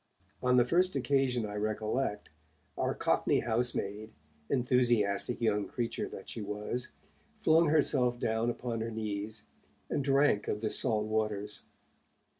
On 0.41 0.57
the 0.57 0.65
first 0.65 0.95
occasion 0.95 1.45
I 1.45 1.53
recollect, 1.57 2.31
our 2.75 2.95
Cockney 2.95 3.41
housemaid, 3.41 4.09
enthusiastic 4.49 5.39
young 5.39 5.67
creature 5.67 6.09
that 6.09 6.27
she 6.27 6.41
was, 6.41 6.87
flung 7.37 7.67
herself 7.67 8.17
down 8.19 8.49
upon 8.49 8.81
her 8.81 8.89
knees, 8.89 9.45
and 9.91 10.03
drank 10.03 10.47
of 10.47 10.61
the 10.61 10.71
salt 10.71 11.05
waters. 11.05 11.61